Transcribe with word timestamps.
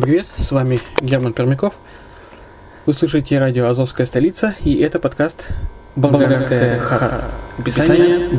Всем 0.00 0.08
привет, 0.08 0.28
с 0.38 0.50
вами 0.50 0.80
Герман 1.02 1.34
Пермяков. 1.34 1.74
Вы 2.86 2.94
слушаете 2.94 3.38
радио 3.38 3.68
«Азовская 3.68 4.06
столица» 4.06 4.54
и 4.64 4.78
это 4.78 4.98
подкаст 4.98 5.50
«Болгарская 5.94 6.78
хата». 6.78 7.26
Описание 7.58 8.30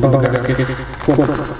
конкурсов. 1.06 1.56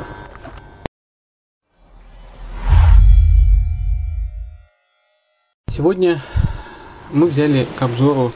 Сегодня 5.70 6.20
мы 7.12 7.28
взяли 7.28 7.68
к 7.78 7.82
обзору 7.82 8.32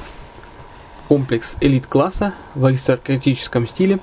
комплекс 1.08 1.56
элит-класса 1.60 2.34
в 2.54 2.64
аристократическом 2.64 3.66
стиле. 3.66 3.98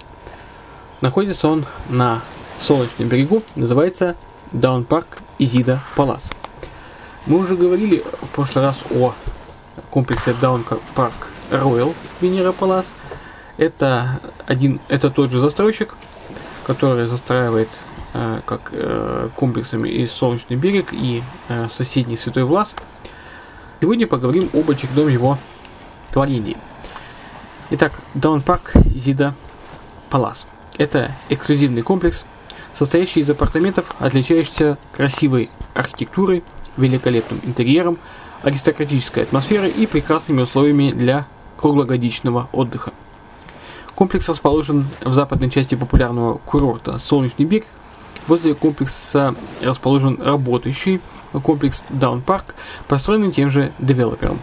Находится 0.99 1.47
он 1.47 1.65
на 1.87 2.23
Солнечном 2.59 3.07
берегу, 3.07 3.41
называется 3.55 4.17
Даун 4.51 4.83
Парк 4.83 5.19
Изида 5.39 5.79
Палас. 5.95 6.33
Мы 7.25 7.39
уже 7.39 7.55
говорили 7.55 8.03
в 8.21 8.27
прошлый 8.35 8.65
раз 8.65 8.79
о 8.91 9.13
комплексе 9.89 10.31
Down 10.31 10.65
Park 10.93 11.13
Royal 11.51 11.95
Венера 12.19 12.51
Палас. 12.51 12.87
Это, 13.57 14.19
один, 14.45 14.81
это 14.89 15.09
тот 15.09 15.31
же 15.31 15.39
застройщик, 15.39 15.95
который 16.65 17.07
застраивает 17.07 17.69
э, 18.13 18.41
как 18.45 18.71
э, 18.73 19.29
комплексами 19.37 19.87
и 19.87 20.05
Солнечный 20.05 20.57
берег, 20.57 20.91
и 20.91 21.23
э, 21.47 21.69
соседний 21.71 22.17
Святой 22.17 22.43
Влас. 22.43 22.75
Сегодня 23.79 24.05
поговорим 24.05 24.49
об 24.53 24.69
очередном 24.69 25.07
его 25.07 25.37
творении. 26.11 26.57
Итак, 27.69 28.01
Down 28.15 28.43
Park 28.43 28.71
Зида 28.97 29.33
Палас. 30.09 30.45
Это 30.77 31.11
эксклюзивный 31.29 31.83
комплекс, 31.83 32.25
состоящий 32.73 33.21
из 33.21 33.29
апартаментов, 33.29 33.85
отличающийся 33.99 34.77
красивой 34.91 35.49
архитектурой, 35.73 36.43
великолепным 36.77 37.39
интерьером, 37.43 37.97
аристократической 38.41 39.23
атмосферой 39.23 39.71
и 39.71 39.85
прекрасными 39.85 40.41
условиями 40.41 40.91
для 40.91 41.25
круглогодичного 41.57 42.49
отдыха. 42.51 42.91
Комплекс 43.95 44.27
расположен 44.27 44.87
в 45.01 45.13
западной 45.13 45.49
части 45.49 45.75
популярного 45.75 46.39
курорта 46.39 46.97
Солнечный 46.99 47.45
берег 47.45 47.65
Возле 48.27 48.53
комплекса 48.53 49.35
расположен 49.61 50.21
работающий 50.21 51.01
комплекс 51.43 51.83
Даун 51.89 52.21
Парк, 52.21 52.55
построенный 52.87 53.31
тем 53.31 53.49
же 53.49 53.71
девелопером. 53.79 54.39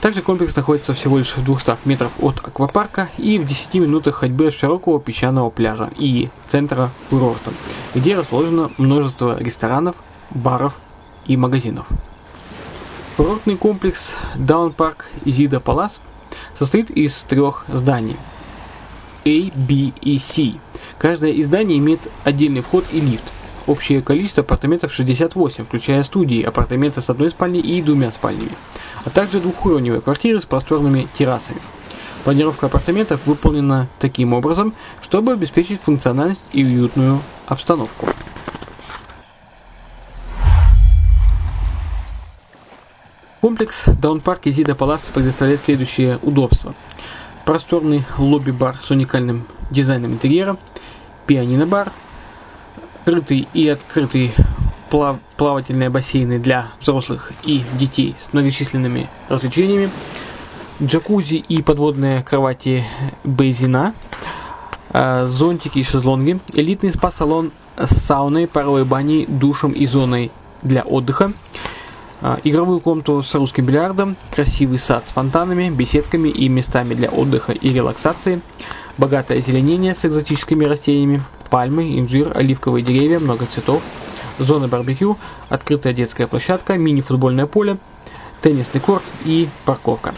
Также 0.00 0.22
комплекс 0.22 0.54
находится 0.56 0.94
всего 0.94 1.18
лишь 1.18 1.36
в 1.36 1.44
200 1.44 1.86
метров 1.86 2.12
от 2.22 2.38
аквапарка 2.38 3.08
и 3.16 3.38
в 3.38 3.46
10 3.46 3.74
минутах 3.74 4.16
ходьбы 4.16 4.48
от 4.48 4.54
широкого 4.54 5.00
песчаного 5.00 5.50
пляжа 5.50 5.90
и 5.96 6.30
центра 6.46 6.90
курорта, 7.10 7.50
где 7.94 8.16
расположено 8.16 8.70
множество 8.76 9.38
ресторанов, 9.38 9.96
баров 10.30 10.76
и 11.26 11.36
магазинов. 11.36 11.86
Курортный 13.16 13.56
комплекс 13.56 14.14
Даун 14.34 14.72
Парк 14.72 15.06
Изида 15.24 15.60
Палас 15.60 16.00
состоит 16.52 16.90
из 16.90 17.22
трех 17.22 17.64
зданий 17.68 18.16
A, 19.24 19.50
B 19.54 19.92
и 20.00 20.18
C. 20.18 20.54
Каждое 20.98 21.32
из 21.32 21.46
зданий 21.46 21.78
имеет 21.78 22.00
отдельный 22.24 22.60
вход 22.60 22.84
и 22.92 23.00
лифт. 23.00 23.24
Общее 23.66 24.02
количество 24.02 24.42
апартаментов 24.42 24.92
68, 24.92 25.64
включая 25.64 26.02
студии, 26.02 26.42
апартаменты 26.42 27.00
с 27.00 27.08
одной 27.08 27.30
спальней 27.30 27.60
и 27.60 27.80
двумя 27.80 28.12
спальнями, 28.12 28.52
а 29.04 29.10
также 29.10 29.40
двухуровневые 29.40 30.02
квартиры 30.02 30.40
с 30.40 30.44
просторными 30.44 31.08
террасами. 31.16 31.60
Планировка 32.24 32.66
апартаментов 32.66 33.20
выполнена 33.26 33.86
таким 33.98 34.34
образом, 34.34 34.74
чтобы 35.02 35.32
обеспечить 35.32 35.80
функциональность 35.80 36.44
и 36.52 36.64
уютную 36.64 37.20
обстановку. 37.46 38.08
Комплекс 43.44 43.84
Даунпарк 44.00 44.46
Изида 44.46 44.74
Палас 44.74 45.02
предоставляет 45.12 45.60
следующие 45.60 46.18
удобства. 46.22 46.74
Просторный 47.44 48.02
лобби-бар 48.16 48.78
с 48.82 48.90
уникальным 48.90 49.46
дизайном 49.70 50.14
интерьера, 50.14 50.56
пианино-бар, 51.26 51.92
открытый 53.00 53.46
и 53.52 53.68
открытый 53.68 54.32
плав 54.88 55.18
плавательные 55.36 55.90
бассейны 55.90 56.38
для 56.38 56.68
взрослых 56.80 57.32
и 57.42 57.62
детей 57.78 58.16
с 58.18 58.32
многочисленными 58.32 59.10
развлечениями, 59.28 59.90
джакузи 60.82 61.34
и 61.34 61.60
подводные 61.60 62.22
кровати 62.22 62.82
Бейзина, 63.24 63.92
а, 64.88 65.26
зонтики 65.26 65.80
и 65.80 65.84
шезлонги, 65.84 66.40
элитный 66.54 66.92
спа-салон 66.92 67.52
с 67.76 67.94
сауной, 67.94 68.46
паровой 68.46 68.86
баней, 68.86 69.26
душем 69.26 69.72
и 69.72 69.84
зоной 69.84 70.32
для 70.62 70.80
отдыха, 70.82 71.34
игровую 72.42 72.80
комнату 72.80 73.22
с 73.22 73.34
русским 73.34 73.66
бильярдом, 73.66 74.16
красивый 74.30 74.78
сад 74.78 75.06
с 75.06 75.10
фонтанами, 75.10 75.70
беседками 75.70 76.28
и 76.28 76.48
местами 76.48 76.94
для 76.94 77.08
отдыха 77.10 77.52
и 77.52 77.72
релаксации, 77.72 78.40
богатое 78.98 79.38
озеленение 79.38 79.94
с 79.94 80.04
экзотическими 80.04 80.64
растениями, 80.64 81.22
пальмы, 81.50 81.98
инжир, 81.98 82.36
оливковые 82.36 82.82
деревья, 82.84 83.18
много 83.18 83.46
цветов, 83.46 83.82
зона 84.38 84.68
барбекю, 84.68 85.18
открытая 85.48 85.92
детская 85.92 86.26
площадка, 86.26 86.76
мини-футбольное 86.76 87.46
поле, 87.46 87.78
теннисный 88.40 88.80
корт 88.80 89.04
и 89.24 89.48
парковка. 89.64 90.14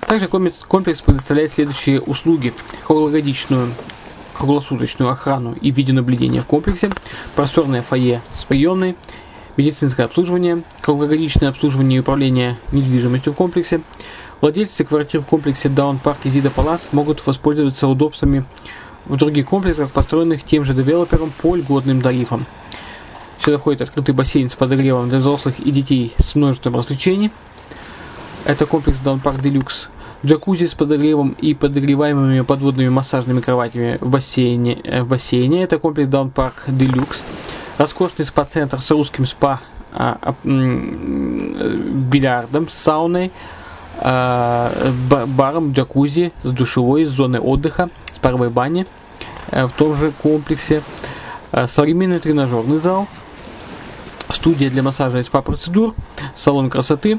Также 0.00 0.26
комплекс 0.26 1.02
предоставляет 1.02 1.52
следующие 1.52 2.00
услуги. 2.00 2.54
Круглогодичную 2.86 3.74
круглосуточную 4.38 5.10
охрану 5.10 5.52
и 5.52 5.70
видеонаблюдение 5.70 6.40
в 6.40 6.46
комплексе, 6.46 6.90
просторное 7.34 7.82
фойе 7.82 8.22
с 8.38 8.44
приемной, 8.44 8.96
медицинское 9.56 10.04
обслуживание, 10.04 10.62
круглогодичное 10.80 11.48
обслуживание 11.48 11.98
и 11.98 12.00
управление 12.00 12.56
недвижимостью 12.70 13.32
в 13.32 13.36
комплексе. 13.36 13.80
Владельцы 14.40 14.84
квартир 14.84 15.20
в 15.20 15.26
комплексе 15.26 15.68
Dawn 15.68 15.98
Park 15.98 16.18
Izida 16.22 16.50
Palace 16.50 16.90
могут 16.92 17.26
воспользоваться 17.26 17.88
удобствами 17.88 18.44
в 19.06 19.16
других 19.16 19.46
комплексах, 19.46 19.90
построенных 19.90 20.44
тем 20.44 20.64
же 20.64 20.72
девелопером 20.72 21.32
по 21.42 21.56
льготным 21.56 22.00
тарифам. 22.00 22.46
Сюда 23.40 23.58
входит 23.58 23.82
открытый 23.82 24.14
бассейн 24.14 24.48
с 24.48 24.54
подогревом 24.54 25.08
для 25.08 25.18
взрослых 25.18 25.58
и 25.58 25.72
детей 25.72 26.14
с 26.18 26.36
множеством 26.36 26.76
развлечений. 26.76 27.32
Это 28.44 28.66
комплекс 28.66 29.00
Dawn 29.00 29.18
Park 29.18 29.40
Deluxe 29.40 29.88
джакузи 30.24 30.66
с 30.66 30.74
подогревом 30.74 31.36
и 31.40 31.54
подогреваемыми 31.54 32.40
подводными 32.40 32.88
массажными 32.88 33.40
кроватями 33.40 33.98
в 34.00 34.08
бассейне. 34.08 34.80
Э, 34.84 35.02
в 35.02 35.08
бассейне. 35.08 35.62
Это 35.62 35.78
комплекс 35.78 36.08
Dawn 36.08 36.30
Park 36.30 36.64
Deluxe. 36.66 37.24
Роскошный 37.78 38.24
спа-центр 38.24 38.80
с 38.80 38.90
русским 38.90 39.24
спа 39.26 39.60
а, 39.92 40.18
а, 40.20 40.34
бильярдом, 42.10 42.68
с 42.68 42.74
сауной, 42.74 43.30
а, 43.98 44.72
баром, 45.08 45.72
джакузи, 45.72 46.32
с 46.42 46.50
душевой, 46.50 47.04
с 47.04 47.10
зоной 47.10 47.38
отдыха, 47.40 47.88
с 48.12 48.18
паровой 48.18 48.50
баней 48.50 48.86
а, 49.50 49.68
в 49.68 49.72
том 49.72 49.96
же 49.96 50.12
комплексе. 50.22 50.82
Современный 51.66 52.18
тренажерный 52.18 52.78
зал, 52.78 53.08
студия 54.28 54.68
для 54.68 54.82
массажа 54.82 55.20
и 55.20 55.22
спа-процедур, 55.22 55.94
салон 56.34 56.68
красоты, 56.68 57.18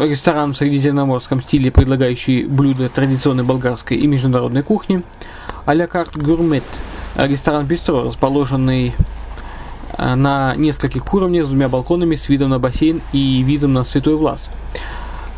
ресторан 0.00 0.52
в 0.54 0.56
средиземноморском 0.56 1.42
стиле, 1.42 1.70
предлагающий 1.70 2.44
блюда 2.44 2.88
традиционной 2.88 3.44
болгарской 3.44 3.96
и 3.96 4.06
международной 4.06 4.62
кухни, 4.62 5.02
а-ля 5.64 5.86
карт 5.86 6.16
гурмет, 6.16 6.64
ресторан 7.16 7.66
бистро, 7.66 8.02
расположенный 8.04 8.94
э, 9.96 10.14
на 10.14 10.54
нескольких 10.56 11.12
уровнях 11.12 11.46
с 11.46 11.48
двумя 11.48 11.68
балконами 11.68 12.16
с 12.16 12.28
видом 12.28 12.50
на 12.50 12.58
бассейн 12.58 13.00
и 13.12 13.42
видом 13.42 13.72
на 13.72 13.84
Святой 13.84 14.16
Влас. 14.16 14.50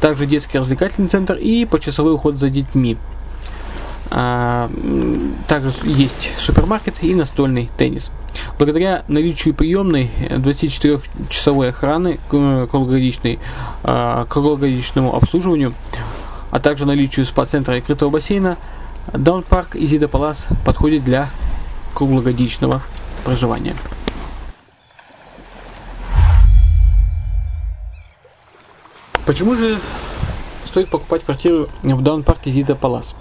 Также 0.00 0.26
детский 0.26 0.58
развлекательный 0.58 1.08
центр 1.08 1.34
и 1.34 1.64
почасовой 1.64 2.14
уход 2.14 2.38
за 2.38 2.50
детьми. 2.50 2.96
А, 4.16 4.70
также 5.48 5.72
есть 5.82 6.30
супермаркет 6.38 7.02
и 7.02 7.16
настольный 7.16 7.68
теннис. 7.76 8.12
Благодаря 8.60 9.02
наличию 9.08 9.54
приемной 9.54 10.08
24-часовой 10.28 11.70
охраны 11.70 12.20
круглогодичной, 12.28 13.40
а, 13.82 14.24
круглогодичному 14.26 15.16
обслуживанию, 15.16 15.74
а 16.52 16.60
также 16.60 16.86
наличию 16.86 17.26
спа-центра 17.26 17.76
и 17.76 17.80
крытого 17.80 18.10
бассейна, 18.10 18.56
Даунпарк 19.12 19.74
и 19.74 19.84
Зида 19.84 20.06
Палас 20.06 20.46
подходит 20.64 21.02
для 21.02 21.28
круглогодичного 21.94 22.82
проживания. 23.24 23.74
Почему 29.26 29.56
же 29.56 29.80
стоит 30.66 30.88
покупать 30.88 31.24
квартиру 31.24 31.68
в 31.82 32.00
Даунпарке 32.00 32.52
Зида 32.52 32.76
Палас? 32.76 33.16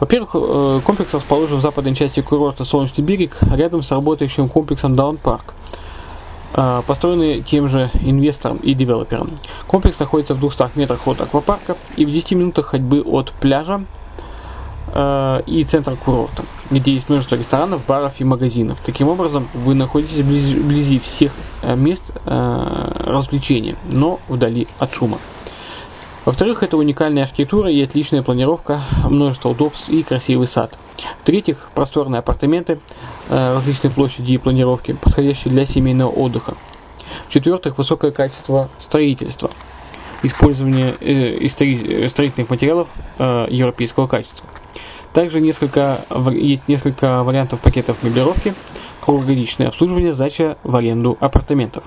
Во-первых, 0.00 0.30
э, 0.34 0.80
комплекс 0.84 1.14
расположен 1.14 1.58
в 1.58 1.62
западной 1.62 1.94
части 1.94 2.20
курорта 2.20 2.64
Солнечный 2.64 3.04
берег, 3.04 3.38
рядом 3.52 3.82
с 3.82 3.90
работающим 3.92 4.48
комплексом 4.48 4.96
Даун 4.96 5.18
Парк, 5.18 5.54
э, 6.54 6.82
построенный 6.86 7.42
тем 7.42 7.68
же 7.68 7.90
инвестором 8.00 8.56
и 8.56 8.74
девелопером. 8.74 9.30
Комплекс 9.68 9.98
находится 10.00 10.34
в 10.34 10.40
200 10.40 10.76
метрах 10.76 11.06
от 11.06 11.20
аквапарка 11.20 11.76
и 11.96 12.04
в 12.04 12.10
10 12.10 12.32
минутах 12.32 12.66
ходьбы 12.66 13.02
от 13.02 13.30
пляжа 13.32 13.84
э, 14.92 15.42
и 15.46 15.62
центра 15.62 15.94
курорта, 15.94 16.42
где 16.72 16.92
есть 16.94 17.08
множество 17.08 17.36
ресторанов, 17.36 17.86
баров 17.86 18.20
и 18.20 18.24
магазинов. 18.24 18.78
Таким 18.84 19.08
образом, 19.08 19.48
вы 19.54 19.74
находитесь 19.74 20.18
вблизи 20.18 20.98
всех 20.98 21.32
мест 21.62 22.10
развлечения, 22.26 23.76
но 23.92 24.18
вдали 24.28 24.66
от 24.78 24.92
шума. 24.92 25.18
Во-вторых, 26.24 26.62
это 26.62 26.78
уникальная 26.78 27.24
архитектура 27.24 27.70
и 27.70 27.82
отличная 27.82 28.22
планировка, 28.22 28.80
множество 29.04 29.50
удобств 29.50 29.90
и 29.90 30.02
красивый 30.02 30.46
сад. 30.46 30.72
В-третьих, 31.20 31.68
просторные 31.74 32.20
апартаменты 32.20 32.80
э, 33.28 33.54
различной 33.54 33.90
площади 33.90 34.32
и 34.32 34.38
планировки, 34.38 34.92
подходящие 34.94 35.52
для 35.52 35.66
семейного 35.66 36.08
отдыха. 36.08 36.54
В-четвертых, 37.28 37.76
высокое 37.76 38.10
качество 38.10 38.70
строительства, 38.78 39.50
использование 40.22 40.94
э, 41.00 41.46
строительных 42.08 42.48
материалов 42.48 42.88
э, 43.18 43.46
европейского 43.50 44.06
качества. 44.06 44.46
Также 45.12 45.42
несколько, 45.42 46.00
есть 46.32 46.68
несколько 46.68 47.22
вариантов 47.22 47.60
пакетов 47.60 48.02
меблировки, 48.02 48.54
круглогодичное 49.02 49.68
обслуживание, 49.68 50.14
сдача 50.14 50.56
в 50.64 50.74
аренду 50.74 51.18
апартаментов. 51.20 51.84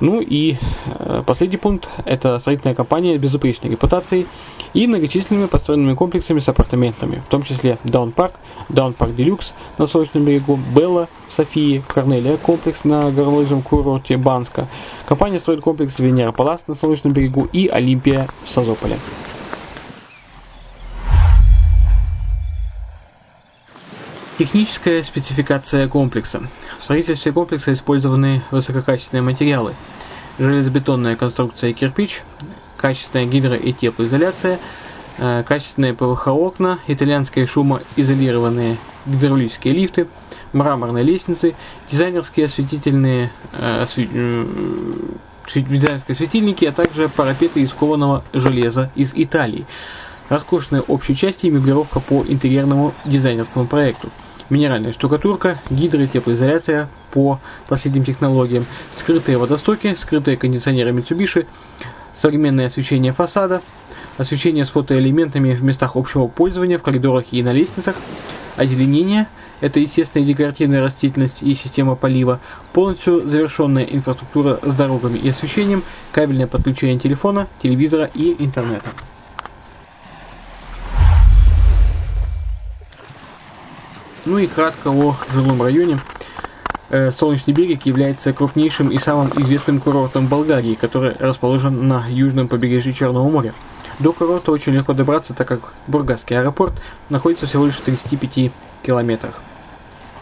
Ну 0.00 0.22
и 0.22 0.56
э, 0.86 1.22
последний 1.26 1.58
пункт– 1.58 1.90
это 2.06 2.38
строительная 2.38 2.74
компания 2.74 3.18
с 3.18 3.20
безупречной 3.20 3.70
репутацией 3.70 4.26
и 4.72 4.86
многочисленными 4.86 5.46
построенными 5.46 5.94
комплексами 5.94 6.38
с 6.40 6.48
апартаментами, 6.48 7.22
в 7.26 7.30
том 7.30 7.42
числе 7.42 7.76
Dawn 7.84 8.12
Park, 8.12 8.36
Dawn 8.70 8.94
Park 8.94 9.14
Deluxe 9.14 9.52
на 9.76 9.86
Солнечном 9.86 10.24
берегу, 10.24 10.58
Белла 10.74 11.08
София, 11.28 11.82
Корнелия 11.86 12.38
комплекс 12.38 12.84
на 12.84 13.10
горнолыжном 13.10 13.60
курорте 13.60 14.16
Банско. 14.16 14.68
Компания 15.06 15.38
строит 15.38 15.60
комплекс 15.60 15.98
Венера 15.98 16.32
Палас 16.32 16.66
на 16.66 16.74
Солнечном 16.74 17.12
берегу 17.12 17.48
и 17.52 17.68
Олимпия 17.68 18.26
в 18.44 18.50
Созополе. 18.50 18.96
Техническая 24.38 25.02
спецификация 25.02 25.86
комплекса. 25.86 26.40
В 26.80 26.84
строительстве 26.84 27.30
комплекса 27.30 27.74
использованы 27.74 28.42
высококачественные 28.50 29.20
материалы. 29.20 29.74
Железобетонная 30.38 31.14
конструкция 31.14 31.70
и 31.70 31.72
кирпич, 31.74 32.22
качественная 32.78 33.26
гидро- 33.26 33.58
и 33.58 33.74
теплоизоляция, 33.74 34.58
э, 35.18 35.42
качественные 35.46 35.92
ПВХ-окна, 35.92 36.78
итальянские 36.86 37.46
шумоизолированные 37.46 38.78
гидравлические 39.04 39.74
лифты, 39.74 40.08
мраморные 40.54 41.04
лестницы, 41.04 41.54
дизайнерские 41.90 42.46
осветительные 42.46 43.30
э, 43.52 43.84
дизайнерские 45.54 46.14
светильники, 46.14 46.64
а 46.64 46.72
также 46.72 47.10
парапеты 47.10 47.60
из 47.60 47.74
кованого 47.74 48.24
железа 48.32 48.90
из 48.94 49.12
Италии. 49.14 49.66
Роскошные 50.30 50.80
общие 50.80 51.14
части 51.14 51.44
и 51.44 51.50
меблировка 51.50 52.00
по 52.00 52.24
интерьерному 52.26 52.94
дизайнерскому 53.04 53.66
проекту. 53.66 54.08
Минеральная 54.50 54.92
штукатурка, 54.92 55.60
гидро- 55.70 56.04
и 56.04 56.08
теплоизоляция 56.08 56.88
по 57.12 57.40
последним 57.68 58.04
технологиям, 58.04 58.66
скрытые 58.92 59.38
водостоки, 59.38 59.94
скрытые 59.94 60.36
кондиционеры 60.36 60.90
Mitsubishi, 60.90 61.46
современное 62.12 62.66
освещение 62.66 63.12
фасада, 63.12 63.62
освещение 64.18 64.64
с 64.64 64.70
фотоэлементами 64.70 65.54
в 65.54 65.62
местах 65.62 65.94
общего 65.94 66.26
пользования, 66.26 66.78
в 66.78 66.82
коридорах 66.82 67.26
и 67.32 67.42
на 67.44 67.52
лестницах, 67.52 67.94
озеленение– 68.56 69.28
это 69.60 69.78
естественная 69.78 70.26
декоративная 70.26 70.80
растительность 70.80 71.42
и 71.42 71.54
система 71.54 71.94
полива, 71.94 72.40
полностью 72.72 73.28
завершенная 73.28 73.84
инфраструктура 73.84 74.58
с 74.62 74.74
дорогами 74.74 75.18
и 75.18 75.28
освещением, 75.28 75.82
кабельное 76.12 76.46
подключение 76.46 76.98
телефона, 76.98 77.46
телевизора 77.62 78.10
и 78.14 78.34
интернета. 78.38 78.90
Ну 84.26 84.38
и 84.38 84.46
кратко 84.46 84.88
о 84.88 85.16
жилом 85.32 85.62
районе. 85.62 85.98
Э, 86.90 87.10
Солнечный 87.10 87.54
берег 87.54 87.86
является 87.86 88.32
крупнейшим 88.34 88.90
и 88.90 88.98
самым 88.98 89.30
известным 89.36 89.80
курортом 89.80 90.26
Болгарии, 90.26 90.74
который 90.74 91.14
расположен 91.18 91.88
на 91.88 92.06
южном 92.06 92.46
побережье 92.46 92.92
Черного 92.92 93.30
моря. 93.30 93.54
До 93.98 94.12
курорта 94.12 94.52
очень 94.52 94.72
легко 94.72 94.92
добраться, 94.92 95.32
так 95.32 95.48
как 95.48 95.72
Бургасский 95.86 96.38
аэропорт 96.38 96.74
находится 97.08 97.46
всего 97.46 97.64
лишь 97.64 97.76
в 97.76 97.80
35 97.80 98.52
километрах. 98.82 99.40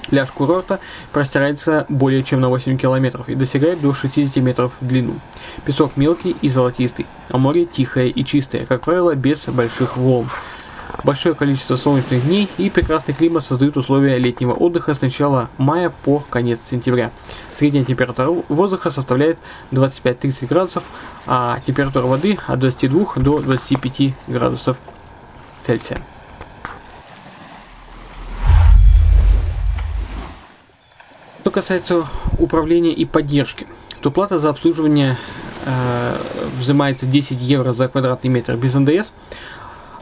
Пляж 0.08 0.30
курорта 0.30 0.78
простирается 1.12 1.84
более 1.88 2.22
чем 2.22 2.40
на 2.40 2.48
8 2.48 2.78
километров 2.78 3.28
и 3.28 3.34
достигает 3.34 3.80
до 3.80 3.92
60 3.92 4.36
метров 4.42 4.72
в 4.80 4.86
длину. 4.86 5.16
Песок 5.64 5.96
мелкий 5.96 6.36
и 6.40 6.48
золотистый, 6.48 7.06
а 7.30 7.38
море 7.38 7.66
тихое 7.66 8.08
и 8.10 8.24
чистое, 8.24 8.64
как 8.64 8.82
правило, 8.82 9.14
без 9.14 9.46
больших 9.48 9.96
волн. 9.96 10.28
Большое 11.04 11.36
количество 11.36 11.76
солнечных 11.76 12.24
дней 12.24 12.48
и 12.58 12.70
прекрасный 12.70 13.14
климат 13.14 13.44
создают 13.44 13.76
условия 13.76 14.18
летнего 14.18 14.52
отдыха 14.52 14.94
с 14.94 15.00
начала 15.00 15.48
мая 15.56 15.92
по 16.04 16.24
конец 16.28 16.60
сентября. 16.62 17.12
Средняя 17.56 17.84
температура 17.84 18.30
воздуха 18.48 18.90
составляет 18.90 19.38
25-30 19.70 20.46
градусов, 20.48 20.82
а 21.26 21.60
температура 21.60 22.06
воды 22.06 22.36
от 22.48 22.58
22 22.58 23.14
до 23.16 23.38
25 23.38 24.14
градусов 24.26 24.76
Цельсия. 25.60 26.02
Что 31.42 31.50
касается 31.52 32.06
управления 32.38 32.92
и 32.92 33.06
поддержки, 33.06 33.66
то 34.02 34.10
плата 34.10 34.38
за 34.38 34.50
обслуживание 34.50 35.16
э, 35.64 36.16
взимается 36.58 37.06
10 37.06 37.40
евро 37.40 37.72
за 37.72 37.88
квадратный 37.88 38.28
метр 38.28 38.56
без 38.56 38.74
НДС. 38.74 39.12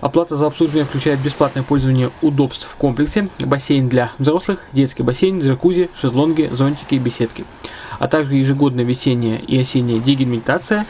Оплата 0.00 0.36
за 0.36 0.46
обслуживание 0.46 0.84
включает 0.84 1.20
бесплатное 1.20 1.62
пользование 1.62 2.10
удобств 2.20 2.68
в 2.70 2.76
комплексе, 2.76 3.28
бассейн 3.38 3.88
для 3.88 4.12
взрослых, 4.18 4.64
детский 4.72 5.02
бассейн, 5.02 5.40
джакузи, 5.40 5.88
шезлонги, 5.98 6.50
зонтики 6.52 6.96
и 6.96 6.98
беседки, 6.98 7.44
а 7.98 8.06
также 8.06 8.34
ежегодная 8.34 8.84
весенняя 8.84 9.38
и 9.38 9.58
осенняя 9.58 9.98
дегельминтация 9.98 10.84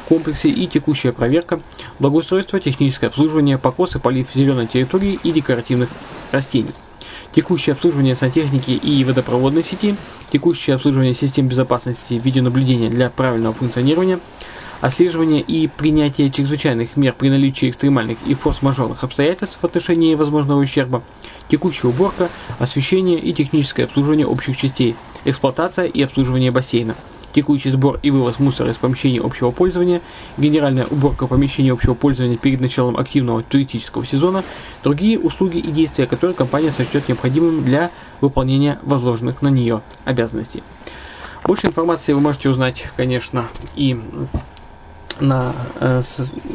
в 0.00 0.08
комплексе 0.08 0.48
и 0.48 0.66
текущая 0.66 1.12
проверка, 1.12 1.60
благоустройство, 1.98 2.58
техническое 2.58 3.08
обслуживание, 3.08 3.58
покос 3.58 3.96
и 3.96 3.98
полив 3.98 4.28
зеленой 4.34 4.66
территории 4.66 5.18
и 5.22 5.32
декоративных 5.32 5.90
растений. 6.32 6.72
Текущее 7.32 7.74
обслуживание 7.74 8.14
сантехники 8.14 8.70
и 8.70 9.04
водопроводной 9.04 9.62
сети, 9.62 9.96
текущее 10.32 10.76
обслуживание 10.76 11.12
систем 11.12 11.48
безопасности 11.48 12.14
видеонаблюдения 12.14 12.88
для 12.88 13.10
правильного 13.10 13.52
функционирования, 13.52 14.18
отслеживание 14.80 15.40
и 15.40 15.68
принятие 15.68 16.30
чрезвычайных 16.30 16.96
мер 16.96 17.14
при 17.16 17.30
наличии 17.30 17.70
экстремальных 17.70 18.18
и 18.26 18.34
форс-мажорных 18.34 19.04
обстоятельств 19.04 19.58
в 19.60 19.64
отношении 19.64 20.14
возможного 20.14 20.60
ущерба, 20.60 21.02
текущая 21.48 21.88
уборка, 21.88 22.28
освещение 22.58 23.18
и 23.18 23.32
техническое 23.32 23.84
обслуживание 23.84 24.26
общих 24.26 24.56
частей, 24.56 24.96
эксплуатация 25.24 25.86
и 25.86 26.02
обслуживание 26.02 26.50
бассейна– 26.50 26.94
текущий 27.36 27.68
сбор 27.68 28.00
и 28.02 28.10
вывоз 28.10 28.38
мусора 28.38 28.70
из 28.70 28.76
помещений 28.76 29.20
общего 29.20 29.50
пользования, 29.50 30.00
генеральная 30.38 30.86
уборка 30.86 31.26
помещений 31.26 31.70
общего 31.70 31.92
пользования 31.92 32.38
перед 32.38 32.62
началом 32.62 32.96
активного 32.96 33.42
туристического 33.42 34.06
сезона, 34.06 34.42
другие 34.82 35.18
услуги 35.18 35.58
и 35.58 35.70
действия, 35.70 36.06
которые 36.06 36.34
компания 36.34 36.70
сочтет 36.70 37.08
необходимым 37.08 37.62
для 37.62 37.90
выполнения 38.22 38.78
возложенных 38.82 39.42
на 39.42 39.48
нее 39.48 39.82
обязанностей. 40.06 40.62
Больше 41.44 41.66
информации 41.66 42.14
вы 42.14 42.20
можете 42.20 42.48
узнать, 42.48 42.86
конечно, 42.96 43.44
и 43.76 44.00
на 45.20 45.54
э, 45.80 46.02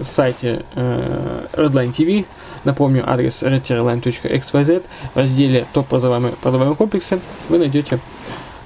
сайте 0.01 0.65
э, 0.75 1.45
Redline 1.53 1.91
TV. 1.91 2.25
Напомню, 2.63 3.03
адрес 3.09 3.41
redline.xyz 3.43 4.83
в 5.13 5.17
разделе 5.17 5.65
«Топ 5.73 5.87
продаваемые, 5.87 6.33
продаваемые 6.33 6.75
комплексы» 6.75 7.19
вы 7.49 7.57
найдете 7.57 7.99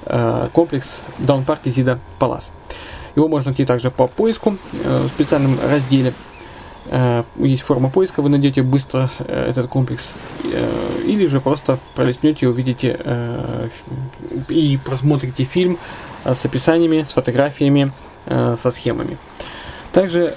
Э, 0.06 0.48
комплекс 0.52 1.00
Даунпарк 1.18 1.62
Изида 1.64 1.98
Палас. 2.20 2.52
Его 3.16 3.26
можно 3.28 3.50
найти 3.50 3.64
также 3.64 3.90
по 3.90 4.06
поиску 4.06 4.56
э, 4.84 5.02
в 5.02 5.08
специальном 5.08 5.58
разделе. 5.60 6.12
Э, 6.86 7.24
есть 7.36 7.62
форма 7.62 7.90
поиска, 7.90 8.22
вы 8.22 8.28
найдете 8.28 8.62
быстро 8.62 9.10
этот 9.18 9.66
комплекс, 9.66 10.14
или 11.04 11.26
же 11.26 11.40
просто 11.40 11.80
пролистнете, 11.96 12.46
увидите 12.46 13.70
и 14.48 14.78
просмотрите 14.84 15.42
фильм 15.44 15.78
с 16.24 16.44
описаниями, 16.44 17.02
с 17.02 17.12
фотографиями, 17.12 17.92
со 18.26 18.70
схемами. 18.70 19.18
Также 19.96 20.34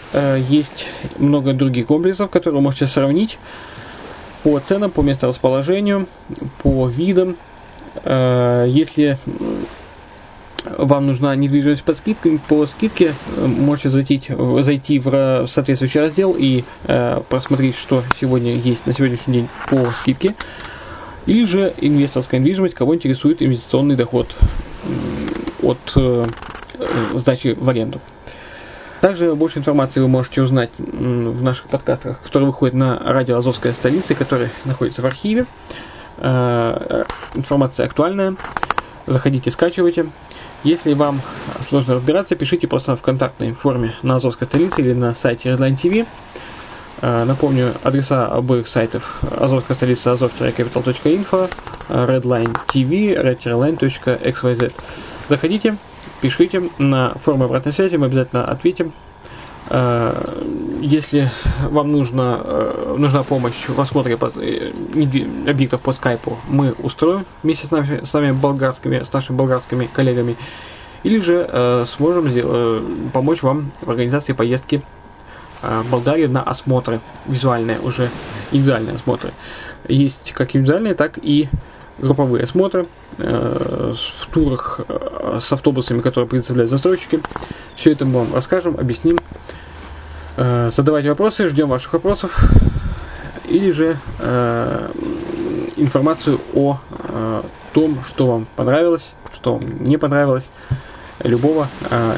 есть 0.47 0.87
много 1.17 1.53
других 1.53 1.87
комплексов, 1.87 2.29
которые 2.29 2.59
вы 2.59 2.63
можете 2.63 2.87
сравнить 2.87 3.37
по 4.43 4.57
ценам, 4.59 4.89
по 4.89 5.01
месторасположению, 5.01 6.07
по 6.63 6.87
видам, 6.87 7.35
Э, 8.03 8.65
если 8.67 9.17
вам 10.77 11.07
нужна 11.07 11.35
недвижимость 11.35 11.83
под 11.83 11.97
скидкой, 11.97 12.39
по 12.47 12.65
скидке 12.65 13.13
э, 13.37 13.45
можете 13.45 13.89
зайти, 13.89 14.21
зайти 14.61 14.99
в 14.99 15.47
соответствующий 15.47 16.01
раздел 16.01 16.35
и 16.37 16.63
э, 16.85 17.21
посмотреть, 17.29 17.75
что 17.75 18.03
сегодня 18.19 18.55
есть 18.55 18.85
на 18.85 18.93
сегодняшний 18.93 19.33
день 19.33 19.49
по 19.69 19.91
скидке. 19.91 20.35
Или 21.25 21.45
же 21.45 21.73
инвесторская 21.79 22.39
недвижимость, 22.39 22.73
кого 22.73 22.95
интересует 22.95 23.41
инвестиционный 23.41 23.95
доход 23.95 24.35
от 25.61 25.79
э, 25.95 26.25
сдачи 27.13 27.55
в 27.59 27.69
аренду. 27.69 28.01
Также 29.01 29.33
больше 29.33 29.59
информации 29.59 30.01
вы 30.01 30.09
можете 30.09 30.41
узнать 30.41 30.71
в 30.77 31.41
наших 31.41 31.67
подкастах, 31.67 32.21
которые 32.21 32.47
выходят 32.47 32.75
на 32.75 32.97
радио 32.97 33.37
Азовская 33.37 33.71
столица, 33.71 34.13
который 34.13 34.49
находится 34.65 35.01
в 35.01 35.05
архиве. 35.05 35.45
Э, 36.17 37.03
информация 37.33 37.85
актуальная. 37.85 38.35
Заходите, 39.07 39.51
скачивайте. 39.51 40.07
Если 40.63 40.93
вам 40.93 41.21
сложно 41.67 41.95
разбираться, 41.95 42.35
пишите 42.35 42.67
просто 42.67 42.97
в 42.97 43.01
контактной 43.01 43.53
форме 43.53 43.95
на 44.03 44.17
Азовской 44.17 44.45
столице 44.45 44.81
или 44.81 44.91
на 44.91 45.15
сайте 45.15 45.49
Redline 45.49 45.75
TV. 45.75 46.05
Э, 47.01 47.23
напомню, 47.23 47.73
адреса 47.83 48.27
обоих 48.27 48.67
сайтов 48.67 49.21
Азовская 49.31 49.77
столица 49.77 50.11
azov-capital.info, 50.11 51.49
Redline 51.87 52.57
TV, 52.67 53.15
redline.xyz. 53.15 54.73
Заходите, 55.29 55.77
пишите 56.21 56.63
на 56.77 57.13
форму 57.15 57.45
обратной 57.45 57.73
связи, 57.73 57.95
мы 57.95 58.07
обязательно 58.07 58.45
ответим. 58.45 58.93
Э, 59.69 60.13
если 60.81 61.29
вам 61.69 61.91
нужно, 61.91 62.41
э, 62.43 62.95
нужна 62.97 63.23
помощь 63.23 63.67
в 63.67 63.79
осмотре 63.79 64.17
э, 64.19 64.71
объектов 65.47 65.81
по 65.81 65.93
скайпу, 65.93 66.37
мы 66.47 66.71
устроим 66.71 67.25
вместе 67.43 67.67
с 67.67 67.71
нами, 67.71 68.03
с 68.03 68.13
нами 68.13 68.31
болгарскими, 68.31 69.03
с 69.03 69.13
нашими 69.13 69.35
болгарскими 69.35 69.87
коллегами, 69.91 70.35
или 71.03 71.19
же 71.19 71.85
сможем 71.87 72.29
помочь 73.13 73.41
вам 73.41 73.71
в 73.79 73.89
организации 73.89 74.33
поездки 74.33 74.81
в 75.61 75.89
Болгарию 75.89 76.29
на 76.29 76.43
осмотры, 76.43 76.99
визуальные 77.25 77.79
уже, 77.79 78.09
индивидуальные 78.51 78.95
осмотры. 78.95 79.31
Есть 79.87 80.33
как 80.33 80.57
индивидуальные, 80.57 80.95
так 80.95 81.17
и 81.21 81.47
групповые 82.01 82.43
осмотры 82.43 82.87
э, 83.17 83.93
в 83.95 84.27
турах 84.27 84.79
э, 84.87 85.39
с 85.41 85.51
автобусами, 85.51 86.01
которые 86.01 86.27
предоставляют 86.27 86.69
застройщики. 86.69 87.19
Все 87.75 87.91
это 87.91 88.05
мы 88.05 88.19
вам 88.19 88.33
расскажем, 88.33 88.75
объясним. 88.79 89.19
Э, 90.37 90.69
задавайте 90.71 91.09
вопросы, 91.09 91.47
ждем 91.47 91.69
ваших 91.69 91.93
вопросов. 91.93 92.39
Или 93.45 93.71
же 93.71 93.97
информацию 95.75 96.39
о 96.53 96.79
том, 97.73 97.97
что 98.07 98.27
вам 98.27 98.47
понравилось, 98.55 99.15
что 99.33 99.55
вам 99.55 99.83
не 99.83 99.97
понравилось, 99.97 100.51
любого, 101.23 101.67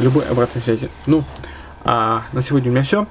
любой 0.01 0.25
обратной 0.25 0.61
связи. 0.61 0.89
Ну, 1.07 1.23
а 1.85 2.23
на 2.33 2.41
сегодня 2.41 2.69
у 2.69 2.73
меня 2.73 2.83
все. 2.83 3.07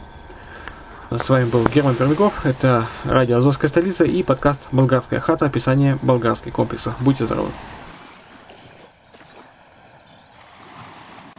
С 1.10 1.28
вами 1.28 1.44
был 1.44 1.66
Герман 1.66 1.96
Пермяков, 1.96 2.46
это 2.46 2.86
радио 3.02 3.38
«Азовская 3.38 3.68
столица» 3.68 4.04
и 4.04 4.22
подкаст 4.22 4.68
«Болгарская 4.70 5.18
хата. 5.18 5.46
Описание 5.46 5.98
болгарских 6.02 6.52
комплексов». 6.52 6.94
Будьте 7.00 7.26
здоровы! 7.26 7.50